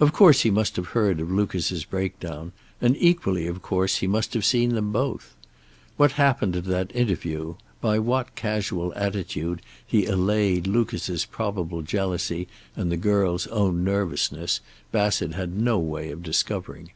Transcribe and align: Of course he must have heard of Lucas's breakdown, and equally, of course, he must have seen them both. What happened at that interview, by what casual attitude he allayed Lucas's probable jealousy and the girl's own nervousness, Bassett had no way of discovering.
Of 0.00 0.12
course 0.12 0.42
he 0.42 0.50
must 0.50 0.76
have 0.76 0.88
heard 0.88 1.18
of 1.18 1.30
Lucas's 1.30 1.86
breakdown, 1.86 2.52
and 2.78 2.94
equally, 2.98 3.46
of 3.46 3.62
course, 3.62 3.96
he 3.96 4.06
must 4.06 4.34
have 4.34 4.44
seen 4.44 4.74
them 4.74 4.92
both. 4.92 5.34
What 5.96 6.12
happened 6.20 6.56
at 6.56 6.64
that 6.66 6.94
interview, 6.94 7.54
by 7.80 7.98
what 7.98 8.34
casual 8.34 8.92
attitude 8.94 9.62
he 9.86 10.04
allayed 10.04 10.66
Lucas's 10.66 11.24
probable 11.24 11.80
jealousy 11.80 12.48
and 12.76 12.92
the 12.92 12.98
girl's 12.98 13.46
own 13.46 13.82
nervousness, 13.82 14.60
Bassett 14.92 15.32
had 15.32 15.58
no 15.58 15.78
way 15.78 16.10
of 16.10 16.22
discovering. 16.22 16.90